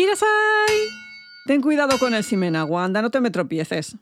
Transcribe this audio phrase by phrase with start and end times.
[0.00, 0.88] ¡Irasai!
[1.44, 3.98] Ten cuidado con el Simenagua, anda, no te me tropieces.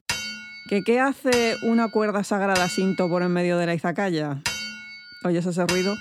[0.68, 4.40] ¿Que qué hace una cuerda sagrada Sinto por en medio de la izakaya?
[5.24, 5.96] ¿Oyes ese ruido?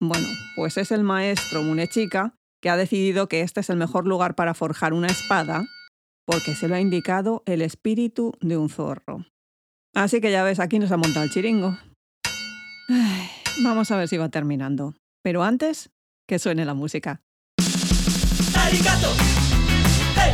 [0.00, 0.26] Bueno,
[0.56, 4.54] pues es el maestro Munechika que ha decidido que este es el mejor lugar para
[4.54, 5.66] forjar una espada
[6.24, 9.26] porque se lo ha indicado el espíritu de un zorro.
[9.94, 11.76] Así que ya ves, aquí nos ha montado el chiringo.
[13.62, 14.94] vamos a ver si va terminando.
[15.22, 15.90] Pero antes,
[16.26, 17.20] que suene la música.
[18.70, 19.10] りがとう。
[20.16, 20.32] はい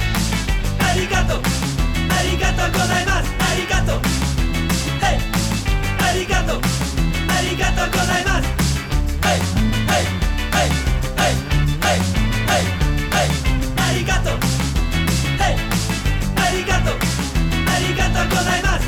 [0.79, 1.43] ありがとう。
[2.11, 3.31] ありがとうございます。
[3.39, 4.01] ありがとう。
[5.03, 5.19] はい
[6.03, 6.61] ありがとう。
[7.29, 8.49] ありがとうございます。
[9.25, 9.41] はい
[9.87, 10.05] はい
[10.53, 10.69] はい
[11.17, 11.33] はい
[11.81, 12.65] はい
[13.15, 13.29] はい
[13.77, 14.39] ありがとう。
[15.41, 15.57] はい
[16.37, 16.99] ありがとう。
[17.67, 18.85] ありがとうございます。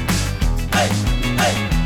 [0.72, 0.88] はい
[1.36, 1.77] はい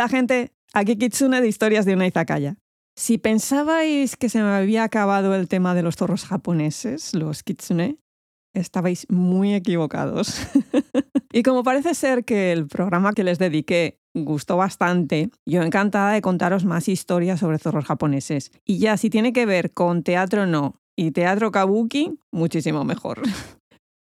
[0.00, 2.56] Hola gente, aquí Kitsune de Historias de una Izakaya.
[2.96, 7.98] Si pensabais que se me había acabado el tema de los zorros japoneses, los Kitsune,
[8.54, 10.40] estabais muy equivocados.
[11.34, 16.22] y como parece ser que el programa que les dediqué gustó bastante, yo encantada de
[16.22, 18.52] contaros más historias sobre zorros japoneses.
[18.64, 23.20] Y ya si tiene que ver con teatro no y teatro kabuki, muchísimo mejor.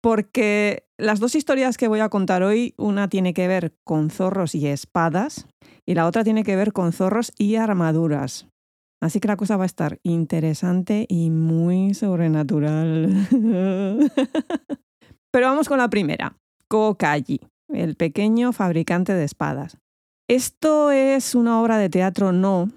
[0.04, 4.54] Porque las dos historias que voy a contar hoy, una tiene que ver con zorros
[4.54, 5.48] y espadas
[5.86, 8.50] y la otra tiene que ver con zorros y armaduras.
[9.02, 13.28] Así que la cosa va a estar interesante y muy sobrenatural.
[15.32, 16.36] Pero vamos con la primera,
[16.68, 19.78] Kokaji, el pequeño fabricante de espadas.
[20.30, 22.70] Esto es una obra de teatro no,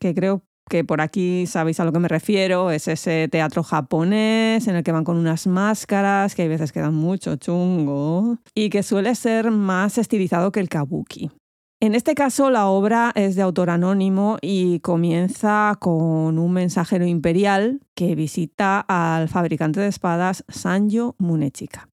[0.00, 4.66] que creo que por aquí sabéis a lo que me refiero, es ese teatro japonés
[4.66, 8.70] en el que van con unas máscaras que hay veces que dan mucho chungo y
[8.70, 11.30] que suele ser más estilizado que el kabuki.
[11.80, 17.80] En este caso, la obra es de autor anónimo y comienza con un mensajero imperial
[17.94, 21.88] que visita al fabricante de espadas Sanjo Munechika.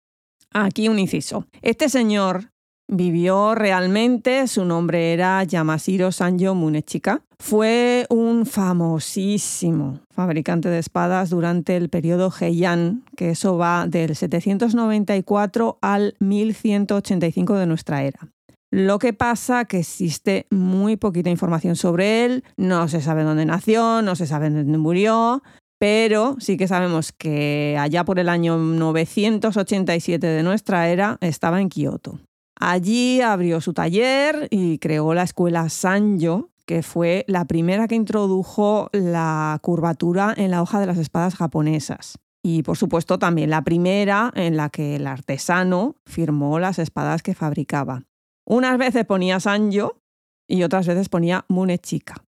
[0.51, 1.47] Aquí un inciso.
[1.61, 2.51] Este señor
[2.89, 7.21] vivió realmente, su nombre era Yamashiro Sanjo Munechika.
[7.37, 15.77] Fue un famosísimo fabricante de espadas durante el periodo Heian, que eso va del 794
[15.81, 18.19] al 1185 de nuestra era.
[18.71, 24.01] Lo que pasa que existe muy poquita información sobre él, no se sabe dónde nació,
[24.01, 25.41] no se sabe dónde murió,
[25.79, 31.69] pero sí que sabemos que allá por el año 987 de nuestra era estaba en
[31.69, 32.19] Kioto.
[32.59, 38.89] Allí abrió su taller y creó la escuela Sanjo, que fue la primera que introdujo
[38.91, 42.19] la curvatura en la hoja de las espadas japonesas.
[42.43, 47.33] Y por supuesto también la primera en la que el artesano firmó las espadas que
[47.33, 48.03] fabricaba.
[48.45, 50.01] Unas veces ponía Sanjo
[50.47, 52.25] y otras veces ponía Munechika.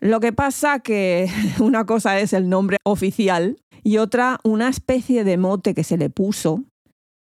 [0.00, 1.30] Lo que pasa que
[1.60, 6.08] una cosa es el nombre oficial y otra una especie de mote que se le
[6.08, 6.64] puso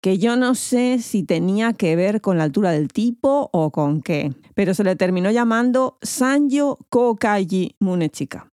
[0.08, 4.02] que yo no sé si tenía que ver con la altura del tipo o con
[4.02, 8.48] qué, pero se le terminó llamando Sanjo Kokaji Munechika.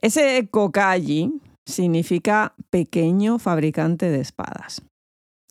[0.00, 1.32] Ese Kokaji
[1.66, 4.82] significa pequeño fabricante de espadas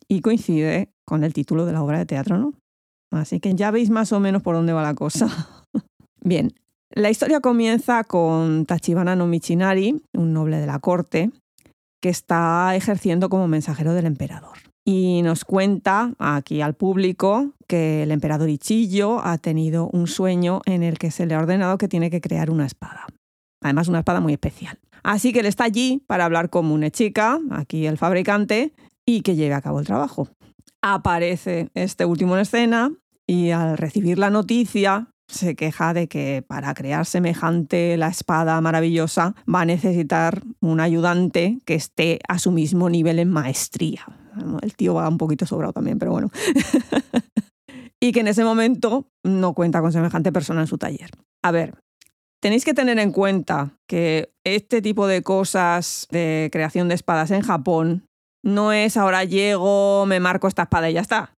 [0.08, 2.54] y coincide con el título de la obra de teatro, ¿no?
[3.12, 5.28] Así que ya veis más o menos por dónde va la cosa.
[6.24, 6.54] Bien,
[6.92, 11.32] la historia comienza con Tachibana no Michinari, un noble de la corte,
[12.02, 14.69] que está ejerciendo como mensajero del emperador.
[14.92, 20.82] Y nos cuenta aquí al público que el emperador Ichillo ha tenido un sueño en
[20.82, 23.06] el que se le ha ordenado que tiene que crear una espada.
[23.62, 24.80] Además, una espada muy especial.
[25.04, 28.74] Así que él está allí para hablar con Munechika, aquí el fabricante,
[29.06, 30.28] y que lleve a cabo el trabajo.
[30.82, 32.92] Aparece este último en escena
[33.28, 39.36] y al recibir la noticia se queja de que para crear semejante la espada maravillosa
[39.48, 44.06] va a necesitar un ayudante que esté a su mismo nivel en maestría.
[44.62, 46.30] El tío va un poquito sobrado también, pero bueno.
[48.02, 51.12] y que en ese momento no cuenta con semejante persona en su taller.
[51.44, 51.76] A ver,
[52.42, 57.42] tenéis que tener en cuenta que este tipo de cosas de creación de espadas en
[57.42, 58.06] Japón
[58.44, 61.34] no es ahora llego, me marco esta espada y ya está.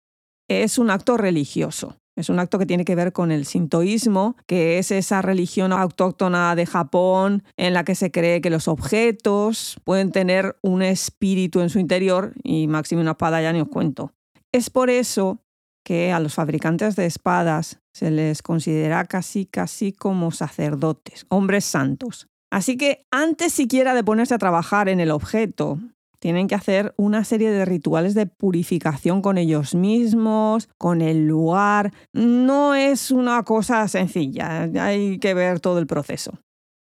[0.48, 1.96] Es un acto religioso.
[2.16, 6.54] Es un acto que tiene que ver con el sintoísmo, que es esa religión autóctona
[6.54, 11.70] de Japón en la que se cree que los objetos pueden tener un espíritu en
[11.70, 14.12] su interior y máximo una espada ya ni os cuento.
[14.52, 15.42] Es por eso
[15.84, 22.28] que a los fabricantes de espadas se les considera casi casi como sacerdotes, hombres santos.
[22.50, 25.78] Así que antes siquiera de ponerse a trabajar en el objeto,
[26.22, 31.92] tienen que hacer una serie de rituales de purificación con ellos mismos, con el lugar.
[32.12, 36.38] No es una cosa sencilla, hay que ver todo el proceso.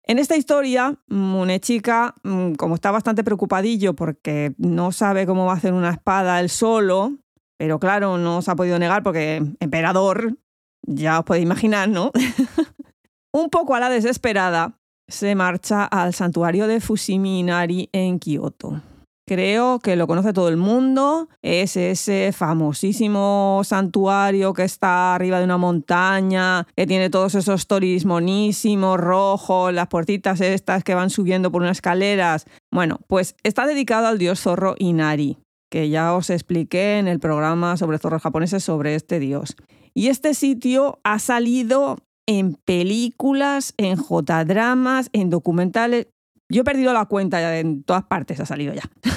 [0.06, 5.56] En esta historia, Munechika, mm, como está bastante preocupadillo porque no sabe cómo va a
[5.56, 7.14] hacer una espada él solo,
[7.58, 10.38] pero claro, no se ha podido negar porque emperador,
[10.84, 12.12] ya os podéis imaginar, ¿no?
[13.34, 14.78] Un poco a la desesperada,
[15.08, 17.44] se marcha al santuario de Fushimi
[17.92, 18.93] en Kioto.
[19.26, 21.30] Creo que lo conoce todo el mundo.
[21.42, 28.06] Es ese famosísimo santuario que está arriba de una montaña, que tiene todos esos toris
[28.06, 32.46] monísimos, rojos, las puertitas estas que van subiendo por unas escaleras.
[32.70, 35.38] Bueno, pues está dedicado al dios zorro Inari,
[35.72, 39.56] que ya os expliqué en el programa sobre zorros japoneses sobre este dios.
[39.94, 46.08] Y este sitio ha salido en películas, en J-dramas, en documentales.
[46.50, 48.84] Yo he perdido la cuenta ya en todas partes, ha salido ya.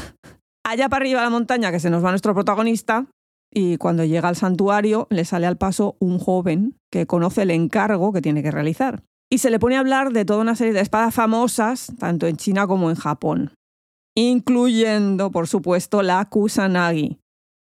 [0.68, 3.06] Allá para arriba de la montaña que se nos va nuestro protagonista
[3.54, 8.12] y cuando llega al santuario le sale al paso un joven que conoce el encargo
[8.12, 9.04] que tiene que realizar.
[9.30, 12.36] Y se le pone a hablar de toda una serie de espadas famosas, tanto en
[12.36, 13.52] China como en Japón,
[14.16, 17.20] incluyendo, por supuesto, la Kusanagi,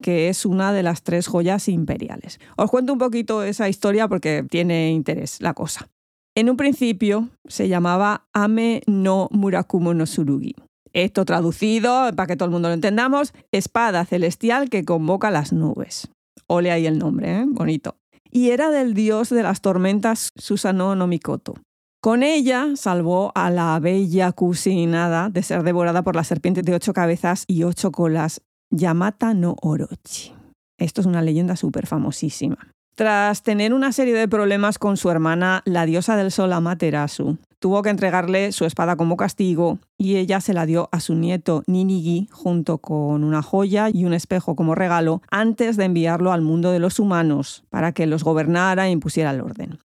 [0.02, 2.40] que es una de las tres joyas imperiales.
[2.56, 5.88] Os cuento un poquito esa historia porque tiene interés la cosa.
[6.36, 10.56] En un principio se llamaba Ame no Murakumo no Surugi.
[10.98, 16.08] Esto traducido, para que todo el mundo lo entendamos, espada celestial que convoca las nubes.
[16.48, 17.44] Ole ahí el nombre, ¿eh?
[17.46, 17.94] bonito.
[18.32, 21.54] Y era del dios de las tormentas Susano no Mikoto.
[22.02, 26.92] Con ella salvó a la bella Kusinada de ser devorada por la serpiente de ocho
[26.92, 28.40] cabezas y ocho colas
[28.72, 30.34] Yamata no Orochi.
[30.80, 32.72] Esto es una leyenda súper famosísima.
[32.98, 37.80] Tras tener una serie de problemas con su hermana, la diosa del sol Amaterasu, tuvo
[37.82, 42.26] que entregarle su espada como castigo y ella se la dio a su nieto Ninigi
[42.32, 46.80] junto con una joya y un espejo como regalo antes de enviarlo al mundo de
[46.80, 49.78] los humanos para que los gobernara e impusiera el orden.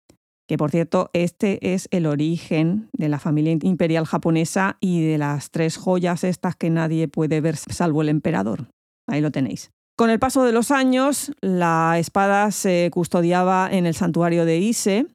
[0.46, 5.50] Que por cierto, este es el origen de la familia imperial japonesa y de las
[5.50, 8.68] tres joyas estas que nadie puede ver salvo el emperador.
[9.08, 9.72] Ahí lo tenéis.
[10.00, 15.06] Con el paso de los años, la espada se custodiaba en el santuario de Ise,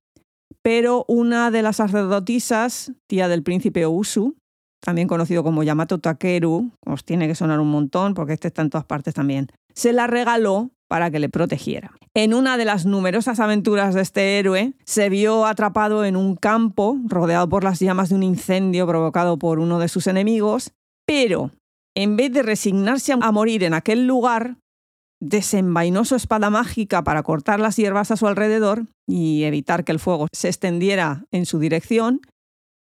[0.61, 4.35] pero una de las sacerdotisas, tía del príncipe Usu,
[4.81, 8.69] también conocido como Yamato Takeru, os tiene que sonar un montón porque este está en
[8.69, 11.89] todas partes también, se la regaló para que le protegiera.
[12.13, 16.99] En una de las numerosas aventuras de este héroe, se vio atrapado en un campo
[17.07, 20.73] rodeado por las llamas de un incendio provocado por uno de sus enemigos,
[21.07, 21.49] pero
[21.95, 24.57] en vez de resignarse a morir en aquel lugar,
[25.21, 29.99] desenvainó su espada mágica para cortar las hierbas a su alrededor y evitar que el
[29.99, 32.21] fuego se extendiera en su dirección,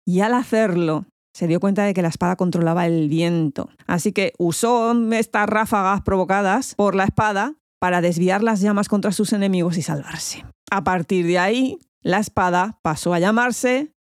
[0.06, 3.69] y al hacerlo se dio cuenta de que la espada controlaba el viento.
[3.88, 9.34] Así que usó estas ráfagas provocadas por la espada para desviar las llamas contra sus
[9.34, 10.45] enemigos y salvarse.
[10.69, 13.92] A partir de ahí, la espada pasó a llamarse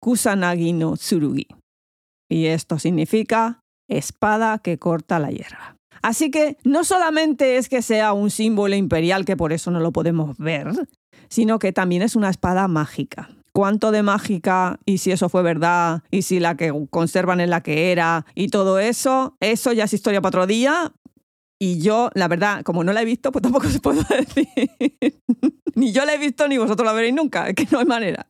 [0.00, 1.46] Kusanagi no Tsurugi.
[2.28, 5.76] Y esto significa espada que corta la hierba.
[6.02, 9.92] Así que no solamente es que sea un símbolo imperial, que por eso no lo
[9.92, 10.68] podemos ver,
[11.28, 13.30] sino que también es una espada mágica.
[13.52, 17.62] ¿Cuánto de mágica y si eso fue verdad y si la que conservan es la
[17.62, 19.36] que era y todo eso?
[19.40, 20.92] Eso ya es historia para otro día,
[21.62, 24.48] y yo, la verdad, como no la he visto, pues tampoco se puedo decir.
[25.74, 28.26] ni yo la he visto ni vosotros la veréis nunca, que no hay manera.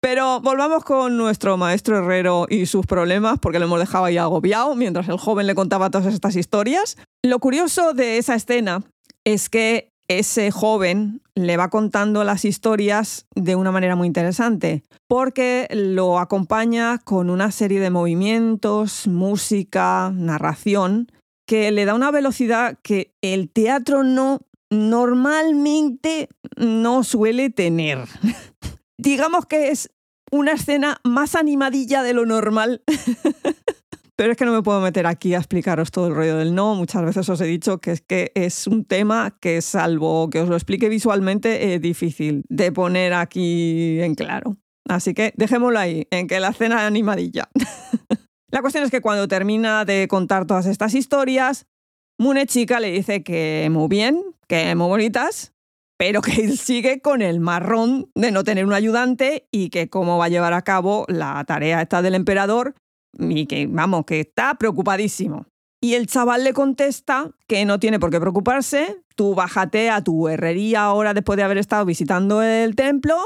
[0.00, 4.76] Pero volvamos con nuestro maestro herrero y sus problemas, porque lo hemos dejado ahí agobiado
[4.76, 6.96] mientras el joven le contaba todas estas historias.
[7.24, 8.84] Lo curioso de esa escena
[9.24, 15.66] es que ese joven le va contando las historias de una manera muy interesante, porque
[15.72, 21.08] lo acompaña con una serie de movimientos, música, narración,
[21.52, 24.40] que le da una velocidad que el teatro no
[24.70, 27.98] normalmente no suele tener.
[28.96, 29.90] Digamos que es
[30.30, 32.82] una escena más animadilla de lo normal.
[34.16, 36.74] Pero es que no me puedo meter aquí a explicaros todo el rollo del no.
[36.74, 40.48] Muchas veces os he dicho que es que es un tema que, salvo que os
[40.48, 44.56] lo explique visualmente, es difícil de poner aquí en claro.
[44.88, 47.50] Así que dejémoslo ahí, en que la escena es animadilla.
[48.52, 51.66] La cuestión es que cuando termina de contar todas estas historias,
[52.18, 55.54] Mune Chica le dice que muy bien, que muy bonitas,
[55.98, 60.18] pero que él sigue con el marrón de no tener un ayudante y que cómo
[60.18, 62.74] va a llevar a cabo la tarea esta del emperador
[63.18, 65.46] y que, vamos, que está preocupadísimo.
[65.80, 70.28] Y el chaval le contesta que no tiene por qué preocuparse, tú bájate a tu
[70.28, 73.16] herrería ahora después de haber estado visitando el templo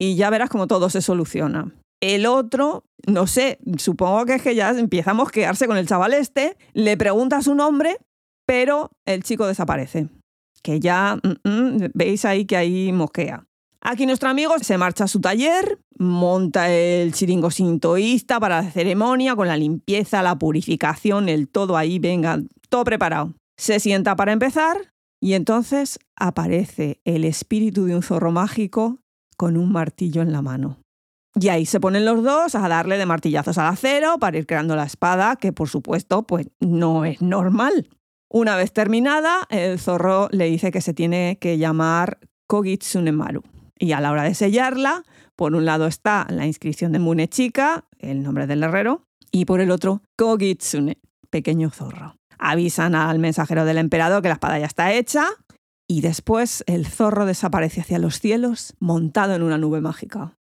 [0.00, 1.70] y ya verás cómo todo se soluciona.
[2.04, 6.12] El otro, no sé, supongo que es que ya empieza a mosquearse con el chaval
[6.12, 7.96] este, le pregunta su nombre,
[8.44, 10.10] pero el chico desaparece.
[10.62, 13.46] Que ya mm, mm, veis ahí que ahí mosquea.
[13.80, 19.34] Aquí nuestro amigo se marcha a su taller, monta el chiringo sintoísta para la ceremonia,
[19.34, 23.32] con la limpieza, la purificación, el todo ahí, venga, todo preparado.
[23.56, 24.92] Se sienta para empezar
[25.22, 28.98] y entonces aparece el espíritu de un zorro mágico
[29.38, 30.83] con un martillo en la mano.
[31.40, 34.76] Y ahí se ponen los dos a darle de martillazos al acero para ir creando
[34.76, 37.88] la espada, que por supuesto pues no es normal.
[38.28, 43.42] Una vez terminada, el zorro le dice que se tiene que llamar Kogitsunemaru.
[43.78, 45.02] Y a la hora de sellarla,
[45.36, 49.72] por un lado está la inscripción de Munechika, el nombre del herrero, y por el
[49.72, 50.98] otro Kogitsune,
[51.30, 52.16] pequeño zorro.
[52.38, 55.26] Avisan al mensajero del emperador que la espada ya está hecha
[55.88, 60.36] y después el zorro desaparece hacia los cielos montado en una nube mágica.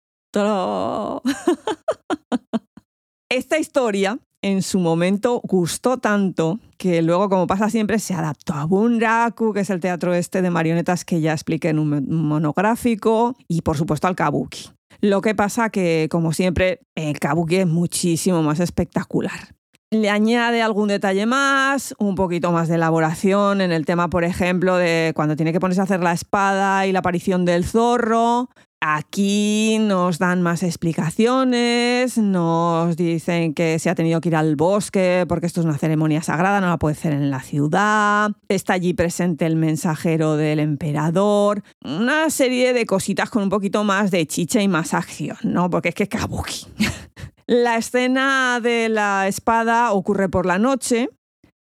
[3.31, 8.65] Esta historia en su momento gustó tanto que luego, como pasa siempre, se adaptó a
[8.65, 13.63] Bunraku, que es el teatro este de marionetas que ya expliqué en un monográfico, y
[13.63, 14.71] por supuesto al Kabuki.
[15.01, 19.55] Lo que pasa que, como siempre, el Kabuki es muchísimo más espectacular.
[19.91, 24.77] Le añade algún detalle más, un poquito más de elaboración en el tema, por ejemplo,
[24.77, 29.79] de cuando tiene que ponerse a hacer la espada y la aparición del zorro, Aquí
[29.81, 35.47] nos dan más explicaciones, nos dicen que se ha tenido que ir al bosque porque
[35.47, 38.31] esto es una ceremonia sagrada, no la puede hacer en la ciudad.
[38.49, 41.65] Está allí presente el mensajero del emperador.
[41.85, 45.69] Una serie de cositas con un poquito más de chicha y más acción, ¿no?
[45.71, 46.67] Porque es que es kabuki.
[47.49, 51.11] la escena de la espada ocurre por la noche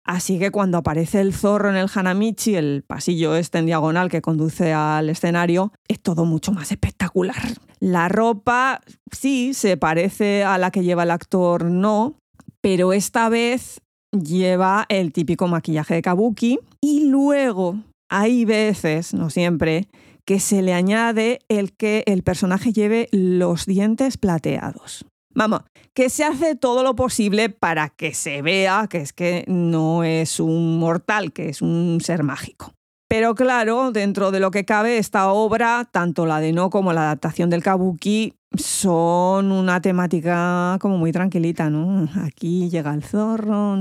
[0.08, 4.22] Así que cuando aparece el zorro en el Hanamichi, el pasillo este en diagonal que
[4.22, 7.36] conduce al escenario, es todo mucho más espectacular.
[7.82, 8.80] La ropa
[9.12, 12.16] sí se parece a la que lleva el actor, no,
[12.62, 13.82] pero esta vez
[14.14, 17.76] lleva el típico maquillaje de kabuki y luego
[18.10, 19.90] hay veces, no siempre,
[20.24, 25.06] que se le añade el que el personaje lleve los dientes plateados.
[25.38, 25.62] Vamos,
[25.94, 30.40] que se hace todo lo posible para que se vea que es que no es
[30.40, 32.74] un mortal, que es un ser mágico.
[33.08, 37.02] Pero claro, dentro de lo que cabe, esta obra, tanto la de No como la
[37.02, 42.08] adaptación del Kabuki, son una temática como muy tranquilita, ¿no?
[42.24, 43.78] Aquí llega el zorro,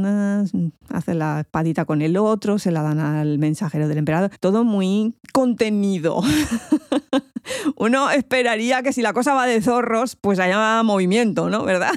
[0.89, 5.15] hace la espadita con el otro, se la dan al mensajero del emperador, todo muy
[5.33, 6.21] contenido.
[7.77, 11.65] Uno esperaría que si la cosa va de zorros, pues haya movimiento, ¿no?
[11.65, 11.93] ¿Verdad?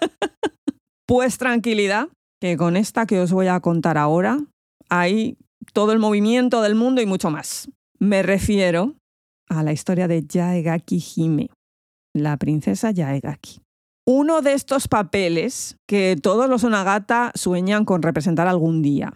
[1.06, 2.08] pues tranquilidad,
[2.40, 4.38] que con esta que os voy a contar ahora
[4.88, 5.38] hay
[5.72, 7.70] todo el movimiento del mundo y mucho más.
[7.98, 8.94] Me refiero
[9.48, 11.50] a la historia de Yaegaki Hime
[12.14, 13.60] la princesa Yaegaki.
[14.06, 19.12] Uno de estos papeles que todos los Onagata sueñan con representar algún día.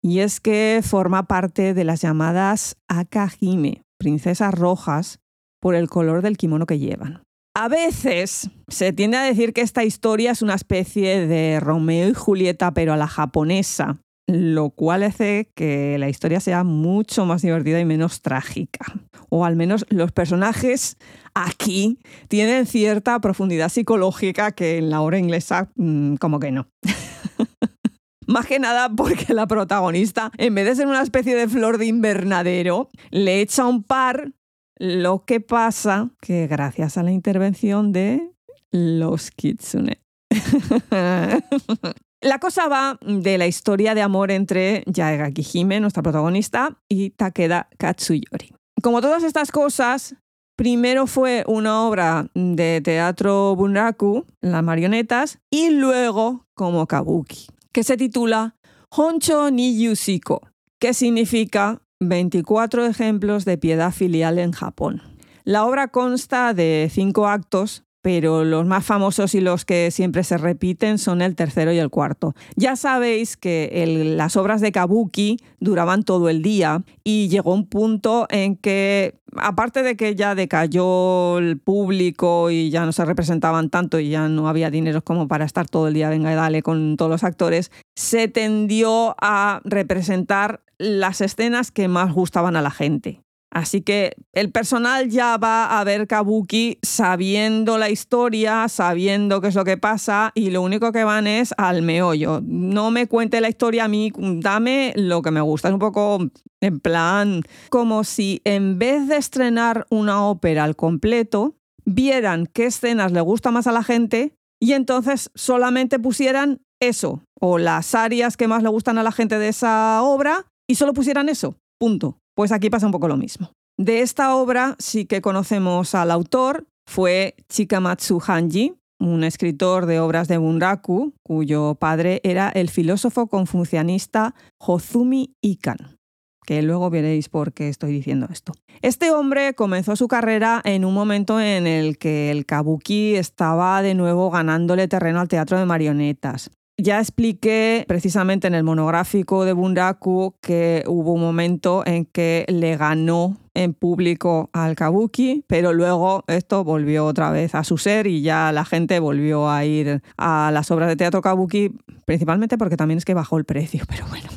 [0.00, 5.18] Y es que forma parte de las llamadas Akahime, princesas rojas,
[5.60, 7.22] por el color del kimono que llevan.
[7.56, 12.14] A veces se tiende a decir que esta historia es una especie de Romeo y
[12.14, 17.80] Julieta, pero a la japonesa, lo cual hace que la historia sea mucho más divertida
[17.80, 18.84] y menos trágica.
[19.30, 20.98] O al menos los personajes
[21.32, 26.68] aquí tienen cierta profundidad psicológica que en la obra inglesa mm, como que no.
[28.26, 31.86] Más que nada porque la protagonista, en vez de ser una especie de flor de
[31.86, 34.32] invernadero, le echa un par,
[34.76, 38.30] lo que pasa que gracias a la intervención de
[38.70, 40.02] los kitsune.
[42.20, 47.68] La cosa va de la historia de amor entre Yaegaki Hime, nuestra protagonista, y Takeda
[47.78, 48.52] Katsuyori.
[48.82, 50.16] Como todas estas cosas,
[50.56, 57.96] primero fue una obra de teatro bunraku, las marionetas, y luego como kabuki, que se
[57.96, 58.56] titula
[58.90, 60.42] Honcho ni Yusiko,
[60.80, 65.02] que significa 24 ejemplos de piedad filial en Japón.
[65.44, 70.38] La obra consta de cinco actos pero los más famosos y los que siempre se
[70.38, 72.34] repiten son el tercero y el cuarto.
[72.56, 73.70] Ya sabéis que
[74.16, 79.82] las obras de Kabuki duraban todo el día y llegó un punto en que, aparte
[79.82, 84.48] de que ya decayó el público y ya no se representaban tanto y ya no
[84.48, 87.70] había dinero como para estar todo el día, venga y dale, con todos los actores,
[87.96, 93.22] se tendió a representar las escenas que más gustaban a la gente.
[93.50, 99.54] Así que el personal ya va a ver Kabuki sabiendo la historia, sabiendo qué es
[99.54, 102.40] lo que pasa y lo único que van es al meollo.
[102.44, 105.68] No me cuente la historia a mí, dame lo que me gusta.
[105.68, 106.18] Es un poco
[106.60, 113.12] en plan como si en vez de estrenar una ópera al completo, vieran qué escenas
[113.12, 118.48] le gusta más a la gente y entonces solamente pusieran eso, o las áreas que
[118.48, 121.56] más le gustan a la gente de esa obra, y solo pusieran eso.
[121.78, 122.18] Punto.
[122.38, 123.50] Pues aquí pasa un poco lo mismo.
[123.76, 130.28] De esta obra sí que conocemos al autor, fue Chikamatsu Hanji, un escritor de obras
[130.28, 135.98] de Bunraku, cuyo padre era el filósofo confucianista Hozumi Ikan
[136.46, 138.54] que luego veréis por qué estoy diciendo esto.
[138.80, 143.94] Este hombre comenzó su carrera en un momento en el que el kabuki estaba de
[143.94, 146.50] nuevo ganándole terreno al teatro de marionetas.
[146.80, 152.76] Ya expliqué precisamente en el monográfico de Bunraku que hubo un momento en que le
[152.76, 158.22] ganó en público al kabuki, pero luego esto volvió otra vez a su ser y
[158.22, 161.72] ya la gente volvió a ir a las obras de teatro kabuki,
[162.04, 164.28] principalmente porque también es que bajó el precio, pero bueno.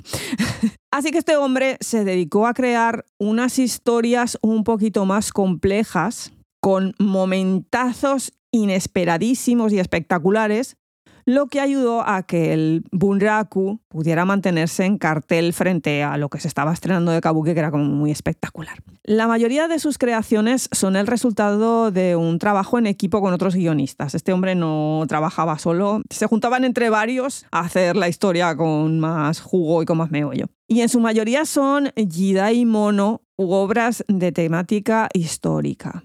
[0.92, 6.96] Así que este hombre se dedicó a crear unas historias un poquito más complejas, con
[6.98, 10.76] momentazos inesperadísimos y espectaculares,
[11.34, 16.40] lo que ayudó a que el Bunraku pudiera mantenerse en cartel frente a lo que
[16.40, 18.80] se estaba estrenando de Kabuki, que era como muy espectacular.
[19.04, 23.56] La mayoría de sus creaciones son el resultado de un trabajo en equipo con otros
[23.56, 24.14] guionistas.
[24.14, 29.40] Este hombre no trabajaba solo, se juntaban entre varios a hacer la historia con más
[29.40, 30.48] jugo y con más meollo.
[30.68, 36.04] Y en su mayoría son Jidai Mono u obras de temática histórica.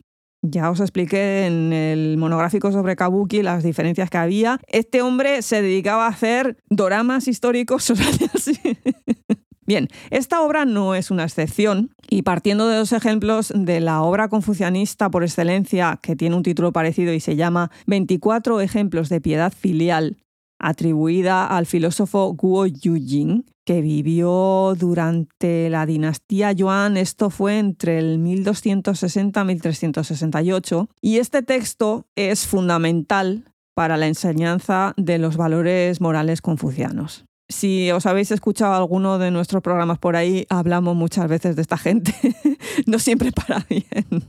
[0.50, 4.60] Ya os expliqué en el monográfico sobre Kabuki las diferencias que había.
[4.68, 7.92] Este hombre se dedicaba a hacer doramas históricos.
[9.66, 14.28] Bien, esta obra no es una excepción y partiendo de dos ejemplos de la obra
[14.28, 19.52] confucianista por excelencia que tiene un título parecido y se llama 24 ejemplos de piedad
[19.52, 20.18] filial
[20.58, 28.18] atribuida al filósofo Guo Yujing, que vivió durante la dinastía Yuan, esto fue entre el
[28.18, 36.40] 1260 y 1368, y este texto es fundamental para la enseñanza de los valores morales
[36.40, 37.24] confucianos.
[37.48, 41.76] Si os habéis escuchado alguno de nuestros programas por ahí, hablamos muchas veces de esta
[41.76, 42.14] gente,
[42.86, 44.24] no siempre para bien.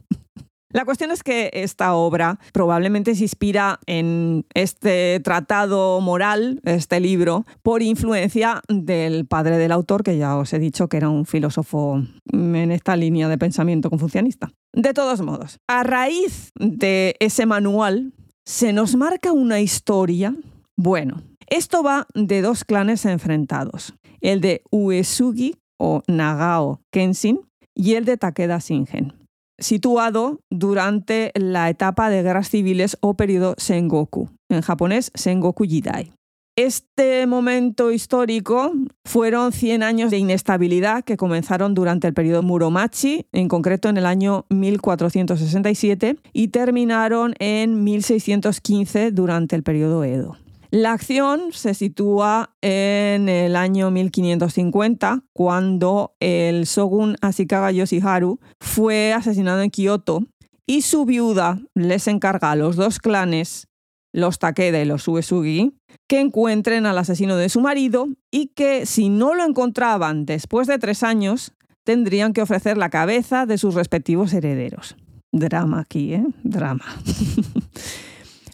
[0.74, 7.46] La cuestión es que esta obra probablemente se inspira en este tratado moral, este libro,
[7.64, 12.04] por influencia del padre del autor, que ya os he dicho que era un filósofo
[12.34, 14.52] en esta línea de pensamiento confucianista.
[14.74, 18.14] De todos modos, a raíz de ese manual,
[18.46, 20.36] se nos marca una historia.
[20.76, 27.40] Bueno, esto va de dos clanes enfrentados, el de Uesugi o Nagao Kenshin
[27.74, 29.27] y el de Takeda Shingen
[29.60, 36.12] situado durante la etapa de guerras civiles o periodo Sengoku, en japonés Sengoku Jidai.
[36.58, 38.72] Este momento histórico
[39.06, 44.08] fueron 100 años de inestabilidad que comenzaron durante el periodo Muromachi, en concreto en el
[44.08, 50.36] año 1467, y terminaron en 1615 durante el periodo Edo.
[50.70, 59.62] La acción se sitúa en el año 1550, cuando el shogun Ashikaga Yoshiharu fue asesinado
[59.62, 60.24] en Kioto
[60.66, 63.68] y su viuda les encarga a los dos clanes,
[64.14, 65.74] los Takeda y los Uesugi,
[66.10, 70.80] que encuentren al asesino de su marido y que si no lo encontraban después de
[70.80, 71.54] tres años,
[71.86, 74.98] tendrían que ofrecer la cabeza de sus respectivos herederos.
[75.32, 76.26] Drama aquí, ¿eh?
[76.44, 76.86] Drama.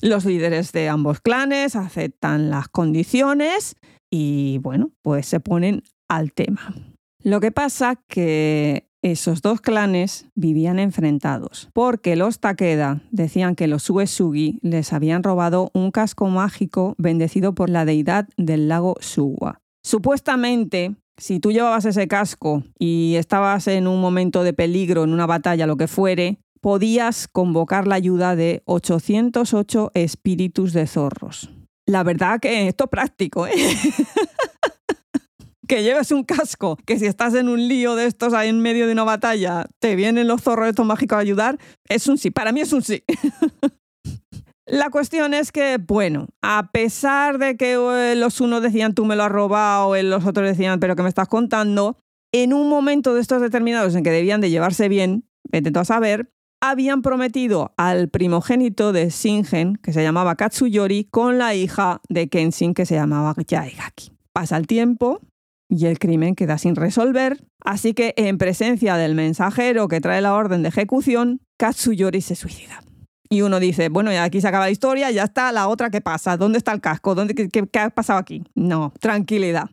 [0.03, 3.77] Los líderes de ambos clanes aceptan las condiciones
[4.11, 6.75] y bueno, pues se ponen al tema.
[7.23, 13.89] Lo que pasa que esos dos clanes vivían enfrentados, porque los Takeda decían que los
[13.89, 19.61] Uesugi les habían robado un casco mágico bendecido por la deidad del lago Suwa.
[19.85, 25.27] Supuestamente, si tú llevabas ese casco y estabas en un momento de peligro, en una
[25.27, 31.49] batalla, lo que fuere, podías convocar la ayuda de 808 espíritus de zorros.
[31.86, 33.52] La verdad que esto es práctico, ¿eh?
[35.67, 38.88] que lleves un casco, que si estás en un lío de estos ahí en medio
[38.88, 42.32] de una batalla, te vienen los zorros estos mágicos a ayudar, es un sí.
[42.32, 43.04] Para mí es un sí.
[44.65, 49.17] La cuestión es que, bueno, a pesar de que eh, los unos decían tú me
[49.17, 51.97] lo has robado, y los otros decían pero que me estás contando,
[52.32, 55.86] en un momento de estos determinados en que debían de llevarse bien, vete tú a
[55.86, 56.30] saber,
[56.65, 62.73] habían prometido al primogénito de Shingen, que se llamaba Katsuyori, con la hija de Kenshin,
[62.73, 64.13] que se llamaba Yaegaki.
[64.32, 65.19] Pasa el tiempo
[65.67, 70.36] y el crimen queda sin resolver, así que en presencia del mensajero que trae la
[70.36, 72.82] orden de ejecución, Katsuyori se suicida.
[73.30, 75.99] Y uno dice, bueno, ya aquí se acaba la historia, ya está, la otra, ¿qué
[75.99, 76.38] pasa?
[76.38, 77.13] ¿Dónde está el casco?
[77.13, 78.41] ¿Dónde, qué, qué ha pasado aquí?
[78.56, 79.69] No, tranquilidad.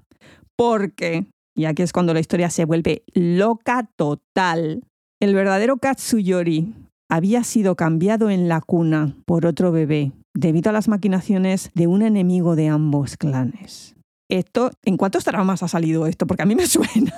[0.57, 4.83] Porque, y aquí es cuando la historia se vuelve loca total,
[5.21, 6.75] el verdadero Katsuyori
[7.11, 12.03] había sido cambiado en la cuna por otro bebé debido a las maquinaciones de un
[12.03, 13.97] enemigo de ambos clanes.
[14.29, 16.27] Esto, ¿en cuántos dramas ha salido esto?
[16.27, 17.13] Porque a mí me suena.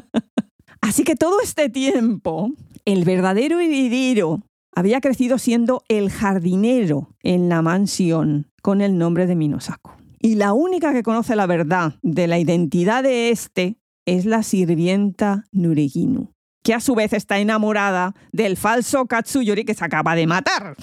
[0.80, 2.50] Así que todo este tiempo,
[2.84, 4.42] el verdadero heredero
[4.74, 9.94] había crecido siendo el jardinero en la mansión con el nombre de Minosako.
[10.18, 15.44] Y la única que conoce la verdad de la identidad de este es la sirvienta
[15.52, 16.31] Nureginu,
[16.62, 20.76] que a su vez está enamorada del falso Katsuyori que se acaba de matar.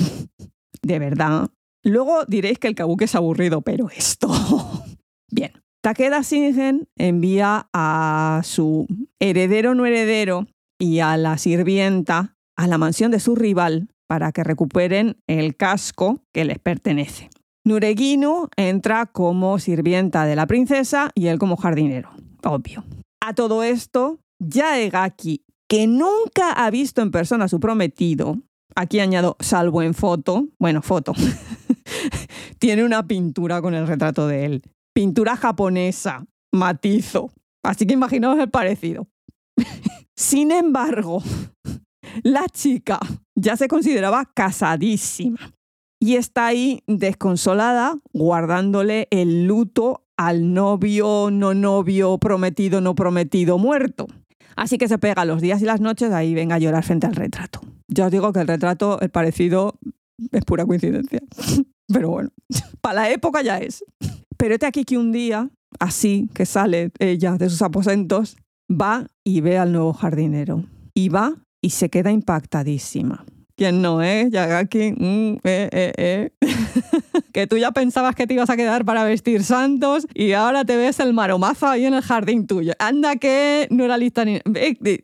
[0.81, 1.49] De verdad.
[1.83, 4.29] Luego diréis que el kabuki es aburrido, pero esto.
[5.31, 5.51] Bien.
[5.81, 8.85] Takeda Shingen envía a su
[9.19, 14.43] heredero no heredero y a la sirvienta a la mansión de su rival para que
[14.43, 17.29] recuperen el casco que les pertenece.
[17.63, 22.09] Nureginu entra como sirvienta de la princesa y él como jardinero,
[22.43, 22.83] obvio.
[23.21, 28.37] A todo esto, Yaegaki, que nunca ha visto en persona a su prometido,
[28.75, 31.13] aquí añado salvo en foto, bueno, foto,
[32.59, 34.63] tiene una pintura con el retrato de él.
[34.93, 37.31] Pintura japonesa, matizo.
[37.63, 39.07] Así que imaginaos el parecido.
[40.17, 41.21] Sin embargo,
[42.23, 42.99] la chica
[43.35, 45.53] ya se consideraba casadísima
[46.01, 54.07] y está ahí desconsolada, guardándole el luto al novio, no novio, prometido, no prometido, muerto.
[54.59, 57.15] Así que se pega los días y las noches ahí venga a llorar frente al
[57.15, 57.61] retrato.
[57.87, 59.79] Ya os digo que el retrato, el parecido,
[60.33, 61.21] es pura coincidencia.
[61.87, 62.29] Pero bueno,
[62.81, 63.85] para la época ya es.
[64.35, 68.35] Pero este aquí que un día, así que sale ella de sus aposentos,
[68.69, 70.65] va y ve al nuevo jardinero.
[70.93, 73.23] Y va y se queda impactadísima.
[73.59, 74.29] ¿Quién no, eh?
[74.31, 76.31] Yagaki, mm, eh, eh, eh.
[77.33, 80.77] que tú ya pensabas que te ibas a quedar para vestir santos y ahora te
[80.77, 82.71] ves el maromazo ahí en el jardín tuyo.
[82.79, 84.39] Anda que no era lista ni...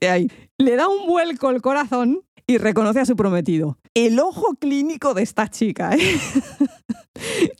[0.09, 0.31] Ahí.
[0.57, 3.77] Le da un vuelco el corazón y reconoce a su prometido.
[3.93, 5.99] El ojo clínico de esta chica, ¿eh?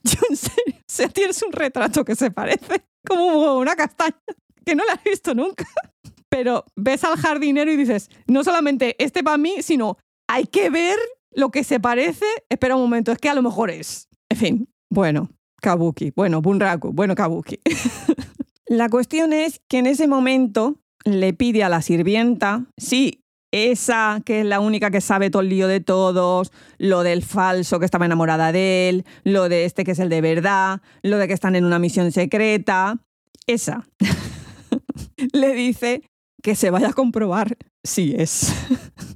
[0.01, 4.15] Yo en serio, tienes un retrato que se parece como una castaña,
[4.65, 5.65] que no la has visto nunca
[6.27, 9.97] pero ves al jardinero y dices, no solamente este para mí, sino
[10.27, 10.97] hay que ver
[11.31, 12.25] lo que se parece.
[12.49, 14.07] Espera un momento, es que a lo mejor es.
[14.29, 15.29] En fin, bueno,
[15.61, 17.59] Kabuki, bueno, Bunraku, bueno, Kabuki.
[18.67, 24.41] la cuestión es que en ese momento le pide a la sirvienta, sí, esa que
[24.41, 28.05] es la única que sabe todo el lío de todos, lo del falso que estaba
[28.05, 31.55] enamorada de él, lo de este que es el de verdad, lo de que están
[31.55, 32.97] en una misión secreta,
[33.47, 33.87] esa.
[35.33, 36.01] le dice
[36.41, 38.53] que se vaya a comprobar si es.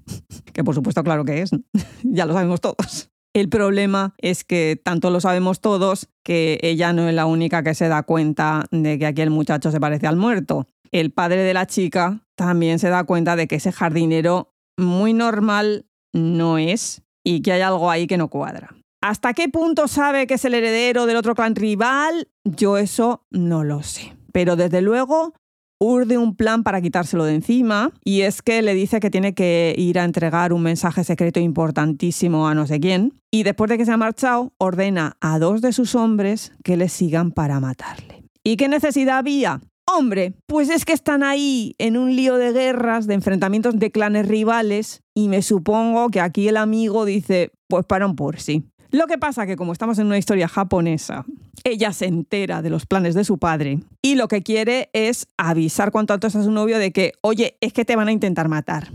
[0.53, 1.51] que por supuesto, claro que es.
[2.03, 3.09] ya lo sabemos todos.
[3.33, 7.75] El problema es que tanto lo sabemos todos que ella no es la única que
[7.75, 10.67] se da cuenta de que aquí el muchacho se parece al muerto.
[10.91, 15.85] El padre de la chica también se da cuenta de que ese jardinero muy normal
[16.12, 18.75] no es y que hay algo ahí que no cuadra.
[19.01, 22.27] ¿Hasta qué punto sabe que es el heredero del otro clan rival?
[22.43, 24.15] Yo eso no lo sé.
[24.33, 25.33] Pero desde luego
[25.79, 29.73] urde un plan para quitárselo de encima y es que le dice que tiene que
[29.77, 33.85] ir a entregar un mensaje secreto importantísimo a no sé quién y después de que
[33.85, 38.23] se ha marchado ordena a dos de sus hombres que le sigan para matarle.
[38.43, 39.61] ¿Y qué necesidad había?
[39.85, 44.27] Hombre, pues es que están ahí en un lío de guerras, de enfrentamientos de clanes
[44.27, 48.65] rivales y me supongo que aquí el amigo dice, pues para un por sí.
[48.91, 51.23] Lo que pasa que como estamos en una historia japonesa,
[51.63, 55.91] ella se entera de los planes de su padre y lo que quiere es avisar
[55.91, 58.89] cuanto antes a su novio de que, oye, es que te van a intentar matar.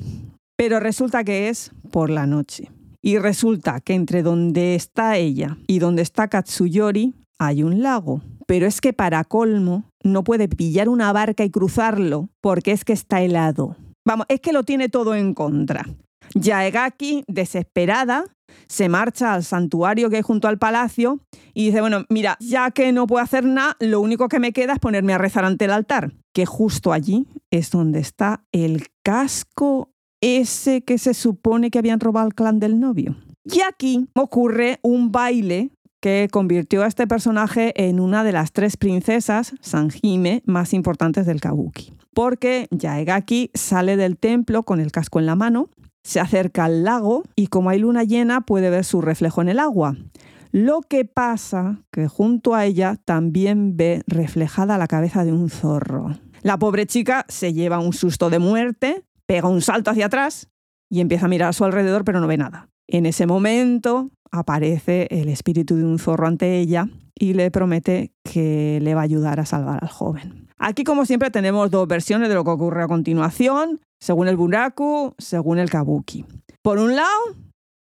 [0.56, 2.70] Pero resulta que es por la noche.
[3.02, 8.20] Y resulta que entre donde está ella y donde está Katsuyori hay un lago.
[8.46, 12.92] Pero es que para colmo no puede pillar una barca y cruzarlo porque es que
[12.92, 13.76] está helado.
[14.04, 15.86] Vamos, es que lo tiene todo en contra.
[16.34, 18.24] Yaegaki, desesperada,
[18.68, 21.20] se marcha al santuario que hay junto al palacio
[21.52, 24.74] y dice, bueno, mira, ya que no puedo hacer nada, lo único que me queda
[24.74, 29.90] es ponerme a rezar ante el altar, que justo allí es donde está el casco
[30.20, 33.16] ese que se supone que habían robado al clan del novio.
[33.44, 38.76] Y aquí ocurre un baile que convirtió a este personaje en una de las tres
[38.76, 41.94] princesas, Sanjime, más importantes del kabuki.
[42.14, 45.70] Porque Yaegaki sale del templo con el casco en la mano,
[46.04, 49.58] se acerca al lago y como hay luna llena puede ver su reflejo en el
[49.58, 49.96] agua.
[50.52, 56.16] Lo que pasa que junto a ella también ve reflejada la cabeza de un zorro.
[56.42, 60.48] La pobre chica se lleva un susto de muerte, pega un salto hacia atrás
[60.88, 62.68] y empieza a mirar a su alrededor pero no ve nada.
[62.86, 66.88] En ese momento aparece el espíritu de un zorro ante ella
[67.18, 70.48] y le promete que le va a ayudar a salvar al joven.
[70.58, 75.14] Aquí, como siempre, tenemos dos versiones de lo que ocurre a continuación según el Buraku,
[75.16, 76.26] según el Kabuki.
[76.60, 77.08] Por un lado,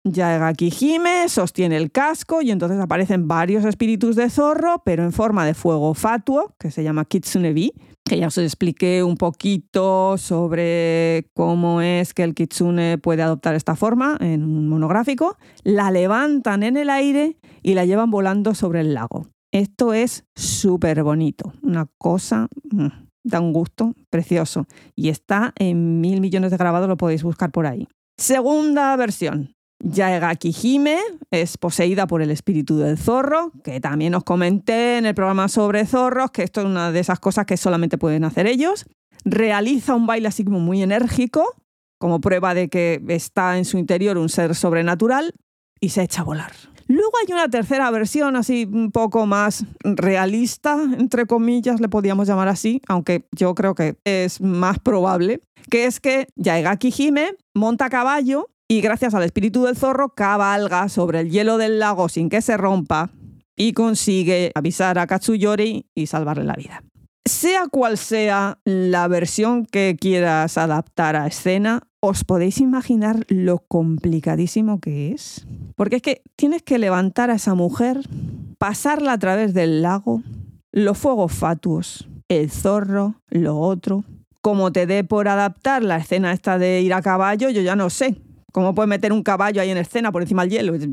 [0.04, 5.44] Yaegaki Hime sostiene el casco y entonces aparecen varios espíritus de zorro, pero en forma
[5.44, 7.72] de fuego fatuo, que se llama Kitsunebi,
[8.04, 13.74] que ya os expliqué un poquito sobre cómo es que el kitsune puede adoptar esta
[13.74, 15.36] forma en un monográfico.
[15.64, 19.26] La levantan en el aire y la llevan volando sobre el lago.
[19.50, 22.86] Esto es súper bonito, una cosa, mm,
[23.24, 24.66] da un gusto precioso.
[24.94, 27.88] Y está en mil millones de grabados, lo podéis buscar por ahí.
[28.16, 30.98] Segunda versión, Yaegaki Hime
[31.30, 35.86] es poseída por el espíritu del zorro, que también os comenté en el programa sobre
[35.86, 38.86] zorros, que esto es una de esas cosas que solamente pueden hacer ellos.
[39.24, 41.44] Realiza un baile así como muy enérgico,
[41.98, 45.34] como prueba de que está en su interior un ser sobrenatural,
[45.80, 46.52] y se echa a volar.
[46.92, 52.48] Luego hay una tercera versión así un poco más realista, entre comillas, le podríamos llamar
[52.48, 57.90] así, aunque yo creo que es más probable, que es que Yaegaki Hime monta a
[57.90, 62.42] caballo y gracias al espíritu del zorro cabalga sobre el hielo del lago sin que
[62.42, 63.08] se rompa
[63.56, 66.82] y consigue avisar a Katsuyori y salvarle la vida.
[67.24, 74.80] Sea cual sea la versión que quieras adaptar a escena, ¿os podéis imaginar lo complicadísimo
[74.80, 75.46] que es?
[75.76, 78.00] Porque es que tienes que levantar a esa mujer,
[78.58, 80.22] pasarla a través del lago,
[80.72, 84.04] los fuegos fatuos, el zorro, lo otro.
[84.40, 87.88] Como te dé por adaptar la escena esta de ir a caballo, yo ya no
[87.88, 88.16] sé.
[88.52, 90.74] ¿Cómo puedes meter un caballo ahí en escena por encima del hielo?
[90.74, 90.88] Es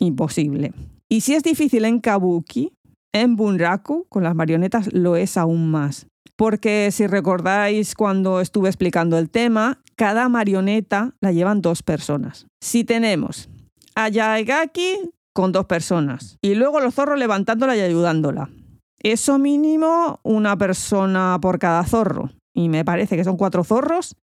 [0.00, 0.72] imposible.
[1.10, 2.72] Y si es difícil en Kabuki,
[3.14, 6.06] en Bunraku, con las marionetas, lo es aún más.
[6.36, 12.46] Porque si recordáis cuando estuve explicando el tema, cada marioneta la llevan dos personas.
[12.60, 13.48] Si tenemos
[13.94, 18.50] a Yaegaki con dos personas y luego los zorros levantándola y ayudándola.
[18.98, 22.30] Eso mínimo una persona por cada zorro.
[22.52, 24.16] Y me parece que son cuatro zorros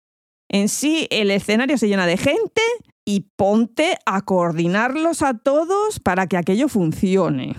[0.51, 2.61] en sí, el escenario se llena de gente
[3.05, 7.55] y ponte a coordinarlos a todos para que aquello funcione.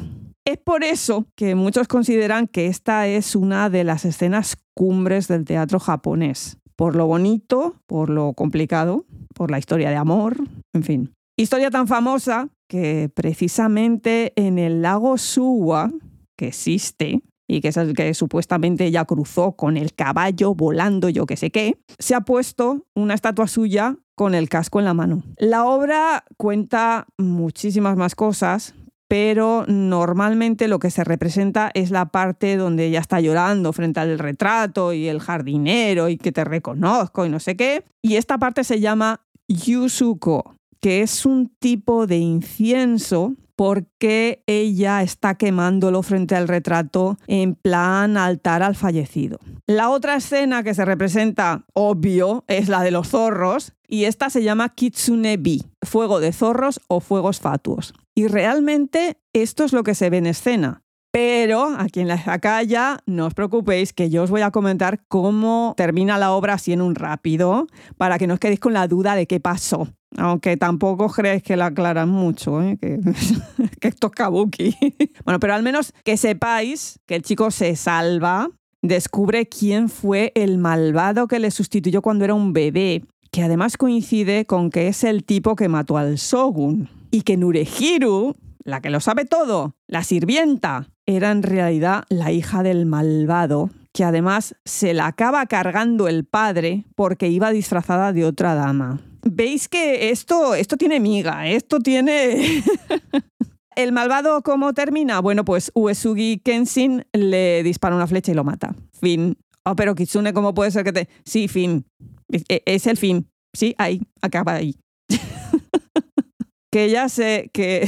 [0.52, 5.46] Es por eso que muchos consideran que esta es una de las escenas cumbres del
[5.46, 6.58] teatro japonés.
[6.76, 10.36] Por lo bonito, por lo complicado, por la historia de amor,
[10.74, 11.14] en fin.
[11.38, 15.90] Historia tan famosa que precisamente en el lago Suwa,
[16.38, 21.26] que existe, y que es el que supuestamente ella cruzó con el caballo volando yo
[21.26, 25.24] que sé qué, se ha puesto una estatua suya con el casco en la mano.
[25.38, 28.76] La obra cuenta muchísimas más cosas,
[29.12, 34.18] pero normalmente lo que se representa es la parte donde ella está llorando frente al
[34.18, 37.84] retrato y el jardinero y que te reconozco y no sé qué.
[38.02, 39.20] Y esta parte se llama
[39.50, 47.54] Yusuko, que es un tipo de incienso porque ella está quemándolo frente al retrato en
[47.54, 49.38] plan altar al fallecido.
[49.68, 54.42] La otra escena que se representa, obvio, es la de los zorros y esta se
[54.42, 57.94] llama Kitsunebi, fuego de zorros o fuegos fatuos.
[58.16, 60.82] Y realmente esto es lo que se ve en escena.
[61.12, 65.74] Pero aquí en la calla, no os preocupéis que yo os voy a comentar cómo
[65.76, 69.16] termina la obra así en un rápido, para que no os quedéis con la duda
[69.16, 69.90] de qué pasó.
[70.18, 72.78] Aunque tampoco creéis que la aclaran mucho, ¿eh?
[72.82, 73.00] que,
[73.82, 74.76] que esto es kabuki.
[75.26, 78.50] bueno, pero al menos que sepáis que el chico se salva,
[78.82, 84.46] descubre quién fue el malvado que le sustituyó cuando era un bebé, que además coincide
[84.46, 86.90] con que es el tipo que mató al Shogun.
[87.12, 92.64] Y que Nurehiru, la que lo sabe todo, la sirvienta, era en realidad la hija
[92.64, 98.56] del malvado, que además se la acaba cargando el padre porque iba disfrazada de otra
[98.56, 102.64] dama veis que esto, esto tiene miga, esto tiene...
[103.76, 105.22] ¿El malvado cómo termina?
[105.22, 108.76] Bueno, pues Uesugi Kenshin le dispara una flecha y lo mata.
[109.00, 109.38] Fin.
[109.64, 111.08] Oh, pero Kitsune, ¿cómo puede ser que te...?
[111.24, 111.86] Sí, fin.
[112.30, 113.30] E, es el fin.
[113.54, 114.76] Sí, ahí, acaba ahí.
[116.72, 117.88] que ya sé que,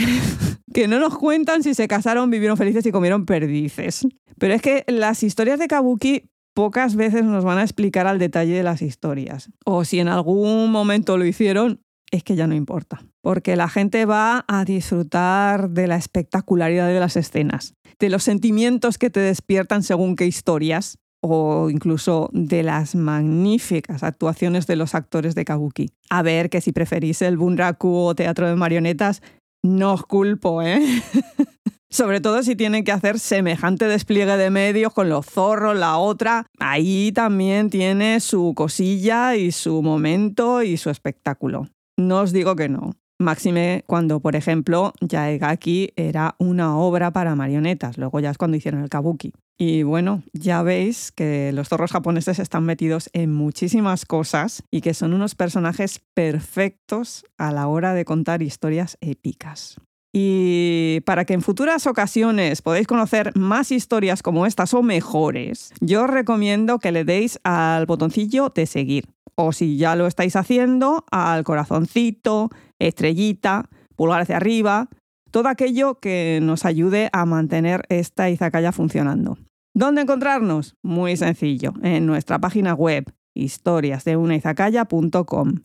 [0.73, 4.05] que no nos cuentan si se casaron, vivieron felices y comieron perdices.
[4.37, 8.53] Pero es que las historias de Kabuki pocas veces nos van a explicar al detalle
[8.55, 9.49] de las historias.
[9.65, 11.81] O si en algún momento lo hicieron,
[12.11, 13.03] es que ya no importa.
[13.21, 18.97] Porque la gente va a disfrutar de la espectacularidad de las escenas, de los sentimientos
[18.97, 25.35] que te despiertan según qué historias, o incluso de las magníficas actuaciones de los actores
[25.35, 25.89] de Kabuki.
[26.09, 29.21] A ver, que si preferís el bunraku o teatro de marionetas,
[29.63, 30.79] no os culpo, ¿eh?
[31.89, 36.47] Sobre todo si tienen que hacer semejante despliegue de medios con los zorros, la otra.
[36.59, 41.67] Ahí también tiene su cosilla y su momento y su espectáculo.
[41.97, 42.93] No os digo que no.
[43.23, 48.83] Máxime cuando, por ejemplo, Yaegaki era una obra para marionetas, luego ya es cuando hicieron
[48.83, 49.33] el kabuki.
[49.57, 54.93] Y bueno, ya veis que los zorros japoneses están metidos en muchísimas cosas y que
[54.93, 59.77] son unos personajes perfectos a la hora de contar historias épicas.
[60.15, 66.03] Y para que en futuras ocasiones podáis conocer más historias como estas o mejores, yo
[66.03, 69.05] os recomiendo que le deis al botoncillo de seguir.
[69.35, 72.51] O si ya lo estáis haciendo, al corazoncito,
[72.87, 74.89] estrellita, pulgar hacia arriba,
[75.31, 79.37] todo aquello que nos ayude a mantener esta izakaya funcionando.
[79.75, 80.75] ¿Dónde encontrarnos?
[80.83, 85.63] Muy sencillo, en nuestra página web historiasdeunaizakaya.com.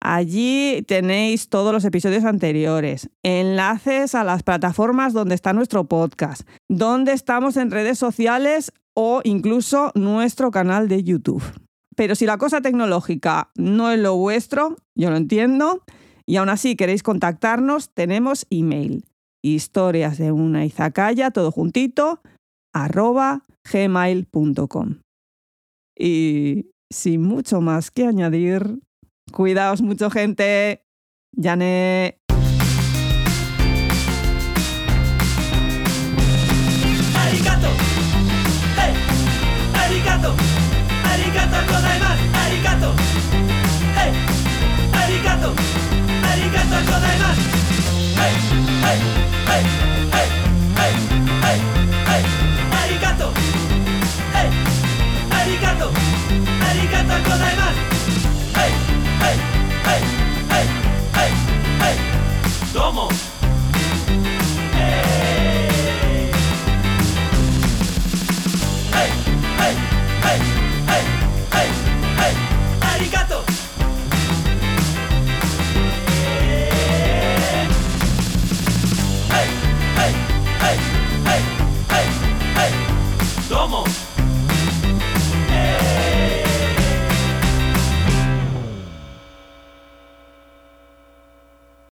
[0.00, 7.12] Allí tenéis todos los episodios anteriores, enlaces a las plataformas donde está nuestro podcast, donde
[7.12, 11.42] estamos en redes sociales o incluso nuestro canal de YouTube.
[11.96, 15.82] Pero si la cosa tecnológica no es lo vuestro, yo lo entiendo,
[16.26, 19.04] y aún así queréis contactarnos, tenemos email.
[19.42, 22.20] Historias de una izakaya, todo juntito,
[22.74, 24.96] arroba gmail.com.
[25.96, 28.80] Y sin mucho más que añadir,
[29.32, 30.82] cuidaos mucho gente.
[31.32, 32.18] Yane.
[37.14, 37.68] Arigato.
[38.76, 38.94] Hey.
[39.74, 40.36] Arigato.
[46.86, 47.40] ございます。
[48.18, 48.32] はい
[48.82, 49.25] はい